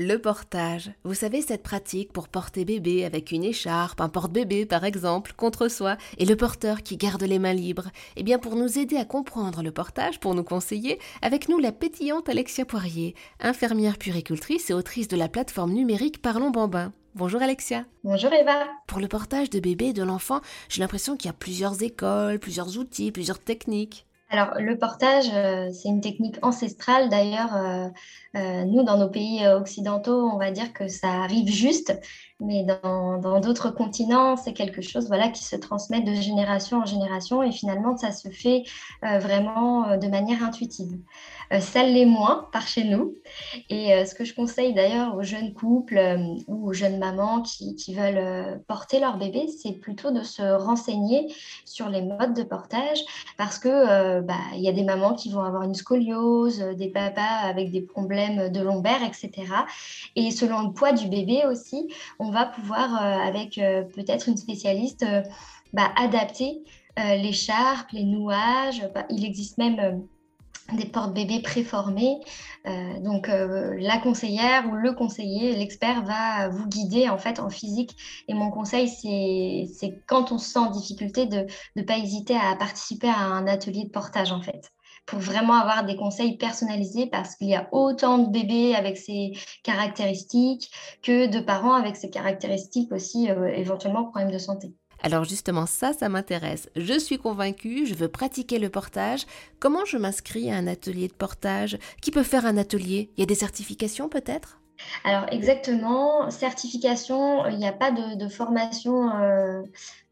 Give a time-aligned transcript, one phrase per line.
[0.00, 0.92] Le portage.
[1.02, 5.66] Vous savez, cette pratique pour porter bébé avec une écharpe, un porte-bébé par exemple, contre
[5.66, 7.90] soi, et le porteur qui garde les mains libres.
[8.14, 11.72] Eh bien, pour nous aider à comprendre le portage, pour nous conseiller, avec nous la
[11.72, 16.92] pétillante Alexia Poirier, infirmière puricultrice et autrice de la plateforme numérique Parlons Bambin.
[17.16, 17.84] Bonjour Alexia.
[18.04, 18.68] Bonjour Eva.
[18.86, 22.38] Pour le portage de bébé et de l'enfant, j'ai l'impression qu'il y a plusieurs écoles,
[22.38, 24.06] plusieurs outils, plusieurs techniques.
[24.30, 27.08] Alors, le portage, euh, c'est une technique ancestrale.
[27.08, 27.88] D'ailleurs, euh,
[28.36, 31.98] euh, nous, dans nos pays occidentaux, on va dire que ça arrive juste,
[32.40, 37.42] mais dans d'autres continents, c'est quelque chose voilà, qui se transmet de génération en génération
[37.42, 38.64] et finalement, ça se fait
[39.02, 40.98] vraiment de manière intuitive.
[41.60, 43.14] ça l'est moins par chez nous.
[43.70, 46.00] Et ce que je conseille d'ailleurs aux jeunes couples
[46.46, 51.32] ou aux jeunes mamans qui, veulent porter leur bébé, c'est plutôt de se renseigner
[51.64, 53.00] sur les modes de portage
[53.36, 56.88] parce que bah, il y a des mamans qui vont avoir une scoliose, euh, des
[56.88, 59.52] papas avec des problèmes de lombaire, etc.
[60.16, 61.88] Et selon le poids du bébé aussi,
[62.30, 65.04] va pouvoir, euh, avec euh, peut-être une spécialiste,
[65.72, 66.62] bah, adapter
[66.96, 68.88] l'écharpe, les nouages.
[68.92, 70.02] Bah, il existe même
[70.72, 72.20] des portes-bébés préformés.
[72.66, 77.50] Euh, donc euh, la conseillère ou le conseiller, l'expert va vous guider en fait en
[77.50, 77.96] physique.
[78.28, 82.54] Et mon conseil, c'est quand on se sent en difficulté de ne pas hésiter à
[82.56, 84.72] participer à un atelier de portage en fait
[85.08, 89.32] pour vraiment avoir des conseils personnalisés parce qu'il y a autant de bébés avec ces
[89.62, 90.70] caractéristiques
[91.02, 94.74] que de parents avec ces caractéristiques aussi euh, éventuellement problèmes de santé.
[95.02, 96.68] Alors justement ça, ça m'intéresse.
[96.76, 99.24] Je suis convaincue, je veux pratiquer le portage.
[99.60, 101.78] Comment je m'inscris à un atelier de portage?
[102.02, 103.10] Qui peut faire un atelier?
[103.16, 104.60] Il y a des certifications peut-être?
[105.04, 109.62] Alors exactement, certification, il n'y a pas de, formation euh,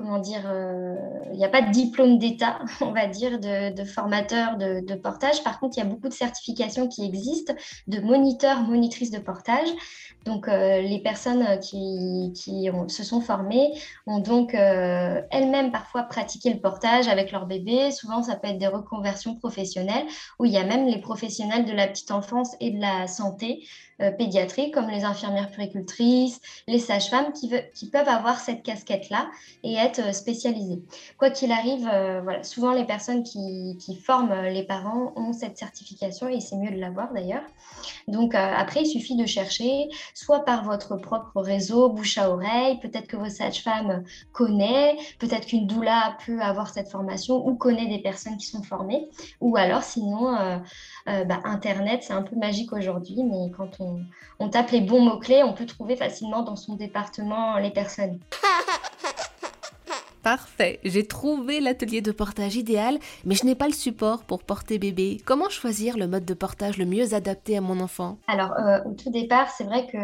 [0.00, 0.96] comment dire, euh,
[1.30, 5.44] il n'y a pas de diplôme d'État, on va dire, de, formateur de, portage.
[5.44, 7.52] Par contre, il y a beaucoup de certifications qui existent
[7.86, 9.68] de moniteurs, monitrices de portage.
[10.24, 12.32] Donc, euh, les personnes qui,
[12.88, 13.72] se sont formées
[14.06, 17.90] ont donc euh, elles-mêmes parfois pratiqué le portage avec leur bébé.
[17.90, 20.06] Souvent, ça peut être des reconversions professionnelles
[20.38, 23.66] où il y a même les professionnels de la petite enfance et de la santé
[24.16, 29.28] pédiatrique, comme les infirmières puricultrices, les sages-femmes, qui, qui peuvent avoir cette casquette-là
[29.62, 30.82] et être euh, spécialisée.
[31.18, 36.28] Quoi qu'il arrive, euh, voilà, souvent les personnes qui, forment les parents ont cette certification
[36.28, 37.42] et c'est mieux de l'avoir d'ailleurs.
[38.08, 42.78] Donc euh, après, il suffit de chercher soit par votre propre réseau, bouche à oreille,
[42.80, 47.98] peut-être que vos sages-femmes connaissent, peut-être qu'une doula peut avoir cette formation ou connaît des
[47.98, 49.08] personnes qui sont formées,
[49.40, 50.32] ou alors sinon,
[51.06, 53.78] bah, Internet, c'est un peu magique aujourd'hui, mais quand
[54.38, 58.18] on tape les bons mots-clés, on peut trouver facilement dans son département les personnes.
[60.22, 64.78] Parfait, j'ai trouvé l'atelier de portage idéal, mais je n'ai pas le support pour porter
[64.78, 65.18] bébé.
[65.24, 68.18] Comment choisir le mode de portage le mieux adapté à mon enfant?
[68.26, 69.96] Alors, euh, au tout départ, c'est vrai que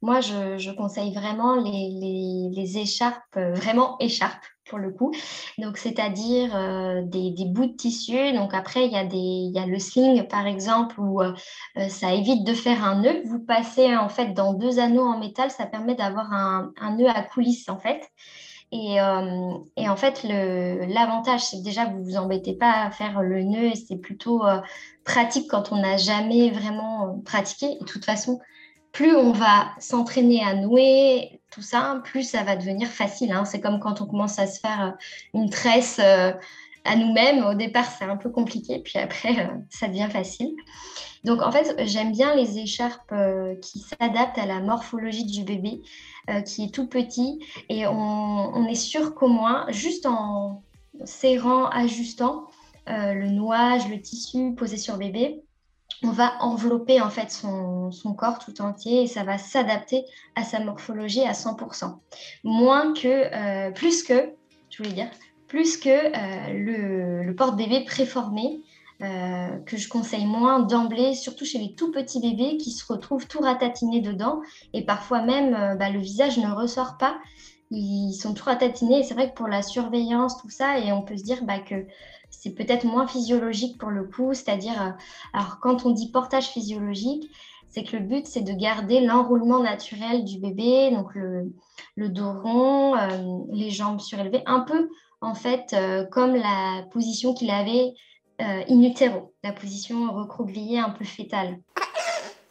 [0.00, 5.12] moi, je, conseille vraiment les, écharpes, euh, vraiment écharpes pour le coup.
[5.58, 8.32] Donc, c'est-à-dire euh, des, bouts de tissu.
[8.32, 11.20] Donc, après, il y, a le sling, par exemple, où
[11.88, 13.22] ça évite de faire un nœud.
[13.24, 17.08] Vous passez, en fait, dans deux anneaux en métal, ça permet d'avoir un, un nœud
[17.08, 18.08] à coulisses, en fait.
[18.72, 23.22] Euh, et, en fait, l'avantage, c'est que déjà, vous ne vous embêtez pas à faire
[23.22, 24.60] le nœud et c'est plutôt euh,
[25.04, 27.72] pratique quand on n'a jamais vraiment pratiqué.
[27.72, 28.40] Et de toute façon,
[28.92, 33.32] plus on va s'entraîner à nouer tout ça, plus ça va devenir facile.
[33.32, 33.44] Hein.
[33.44, 34.90] C'est comme quand on commence à se faire euh,
[35.34, 36.00] une tresse
[36.84, 37.44] à nous-mêmes.
[37.44, 40.54] Au départ, c'est un peu compliqué, puis après, ça devient facile.
[41.24, 43.14] Donc, en fait, j'aime bien les écharpes
[43.62, 45.80] qui s'adaptent à la morphologie du bébé.
[46.30, 50.62] Euh, qui est tout petit et on, est sûr qu'au moins, juste en
[51.04, 52.46] serrant, ajustant
[52.88, 55.42] euh, le nouage, le tissu posé sur bébé,
[56.02, 60.60] on va envelopper en fait son, corps tout entier et ça va s'adapter à sa
[60.60, 61.98] morphologie à 100%.
[62.42, 64.32] Moins que, euh, plus que,
[64.70, 65.10] je voulais dire,
[65.54, 65.88] plus que
[66.52, 68.60] le, le porte-bébé préformé
[69.02, 73.28] euh, que je conseille moins d'emblée, surtout chez les tout petits bébés qui se retrouvent
[73.28, 74.40] tout ratatinés dedans
[74.72, 77.16] et parfois même euh, bah, le visage ne ressort pas.
[77.70, 81.02] Ils sont tout ratatinés et c'est vrai que pour la surveillance, tout ça, et on
[81.02, 81.86] peut se dire bah, que
[82.30, 84.90] c'est peut-être moins physiologique pour le coup, c'est-à-dire, euh,
[85.32, 87.30] alors quand on dit portage physiologique,
[87.68, 92.94] c'est que le but c'est de garder l'enroulement naturel du bébé, donc le, dos rond,
[93.52, 94.88] les jambes surélevées, un peu
[95.24, 95.74] en fait
[96.10, 97.94] comme la position qu'il avait
[98.42, 101.60] euh, in utero, la position recroquevillée un peu fétale.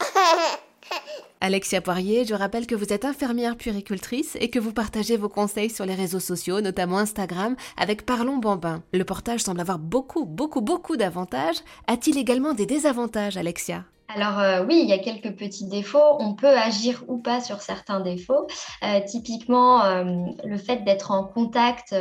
[1.40, 5.70] Alexia Poirier, je rappelle que vous êtes infirmière puéricultrice et que vous partagez vos conseils
[5.70, 8.82] sur les réseaux sociaux, notamment Instagram, avec Parlons Bambin.
[8.92, 11.58] Le portage semble avoir beaucoup, beaucoup, beaucoup d'avantages.
[11.86, 13.84] A-t-il également des désavantages, Alexia?
[14.08, 16.16] Alors euh, oui, il y a quelques petits défauts.
[16.18, 18.46] On peut agir ou pas sur certains défauts.
[18.82, 20.04] Euh, typiquement, euh,
[20.44, 21.94] le fait d'être en contact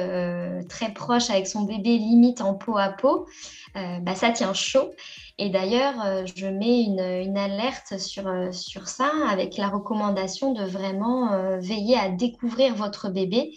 [0.69, 3.27] très proche avec son bébé, limite en peau à peau,
[3.75, 4.91] bah, ça tient chaud.
[5.37, 11.59] Et d'ailleurs, je mets une, une alerte sur, sur ça avec la recommandation de vraiment
[11.59, 13.51] veiller à découvrir votre bébé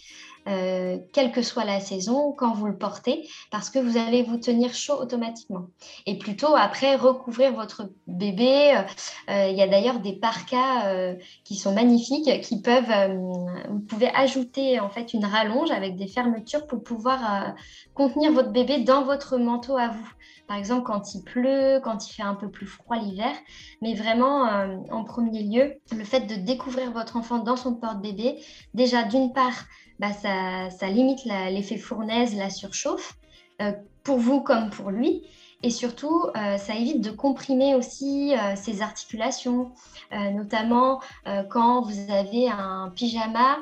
[0.49, 4.39] euh, quelle que soit la saison, quand vous le portez, parce que vous allez vous
[4.39, 5.67] tenir chaud automatiquement.
[6.07, 8.75] Et plutôt après recouvrir votre bébé.
[9.29, 11.15] Euh, il y a d'ailleurs des parkas euh,
[11.45, 13.19] qui sont magnifiques, qui peuvent,
[13.69, 17.55] vous pouvez ajouter en fait une rallonge avec des fermetures pour pouvoir
[17.95, 20.09] contenir votre bébé dans votre manteau à vous.
[20.49, 23.31] Par exemple, quand il pleut, quand il fait un peu plus froid l'hiver.
[23.83, 24.49] Mais vraiment,
[24.91, 28.43] en premier lieu, le fait de découvrir votre enfant dans son porte-bébé,
[28.75, 29.65] déjà d'une part,
[30.01, 33.19] bah, ça, limite l'effet fournaise, la surchauffe,
[33.61, 35.27] euh, pour vous comme pour lui.
[35.63, 39.73] Et surtout, euh, ça évite de comprimer aussi euh, ses articulations,
[40.11, 41.01] notamment
[41.51, 43.59] quand vous avez un pyjama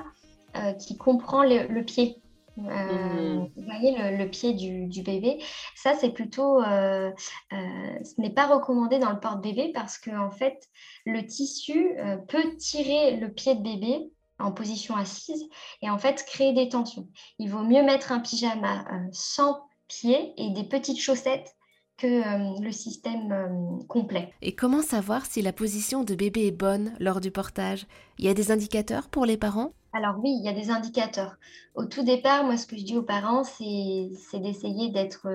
[0.79, 2.23] qui comprend le, pied.
[2.57, 3.51] Mhm.
[3.57, 5.43] Vous voyez le, pied du, du, bébé.
[5.75, 10.69] Ça, c'est plutôt, ce n'est pas recommandé dans le porte-bébé parce que en fait,
[11.05, 11.97] le tissu
[12.29, 14.09] peut tirer le pied de bébé
[14.39, 15.49] en position assise
[15.83, 17.09] et en fait créer des tensions.
[17.39, 21.55] Il vaut mieux mettre un pyjama euh, sans pied et des petites chaussettes
[21.97, 24.33] que euh, le système euh, complet.
[24.41, 27.87] Et comment savoir si la position de bébé est bonne lors du portage?
[28.19, 29.73] Il y a des indicateurs pour les parents?
[29.93, 31.37] Alors oui, il y a des indicateurs.
[31.75, 35.27] Au tout départ, moi, ce que je dis aux parents, c'est d'essayer d'être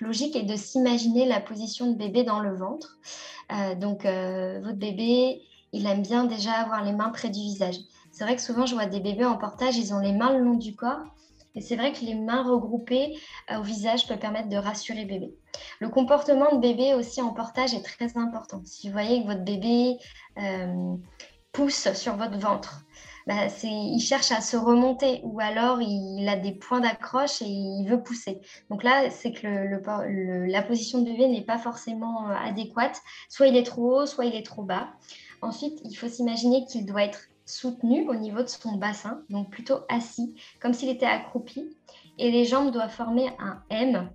[0.00, 2.98] logique et de s'imaginer la position de bébé dans le ventre.
[3.80, 5.40] donc, votre bébé,
[5.72, 7.76] il aime bien déjà avoir les mains près du visage.
[8.16, 10.42] C'est vrai que souvent, je vois des bébés en portage, ils ont les mains le
[10.42, 11.02] long du corps.
[11.54, 13.14] Et c'est vrai que les mains regroupées
[13.50, 15.34] euh, au visage peuvent permettre de rassurer bébé.
[15.80, 18.62] Le comportement de bébé aussi en portage est très important.
[18.64, 19.98] Si vous voyez que votre bébé
[20.38, 20.96] euh,
[21.52, 22.86] pousse sur votre ventre,
[23.26, 27.86] bah, il cherche à se remonter ou alors il a des points d'accroche et il
[27.86, 28.40] veut pousser.
[28.70, 32.98] Donc là, c'est que la position de bébé n'est pas forcément euh, adéquate.
[33.28, 34.88] Soit il est trop haut, soit il est trop bas.
[35.42, 39.78] Ensuite, il faut s'imaginer qu'il doit être soutenu au niveau de son bassin, donc plutôt
[39.88, 41.74] assis, comme s'il était accroupi.
[42.18, 44.10] Et les jambes doivent former un M.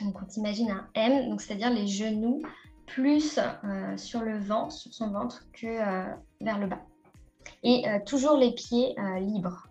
[0.00, 2.42] Donc on imagine un M, donc c'est-à-dire les genoux
[2.86, 6.80] plus euh, sur le ventre, sur son ventre, que euh, vers le bas.
[7.62, 9.68] Et euh, toujours les pieds libres.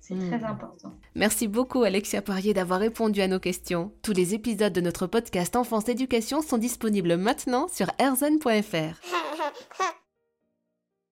[0.00, 0.44] C'est très hmm.
[0.44, 0.92] important.
[1.14, 3.92] Merci beaucoup Alexia Poirier d'avoir répondu à nos questions.
[4.02, 9.00] Tous les épisodes de notre podcast Enfance Éducation sont disponibles maintenant sur erzen.fr.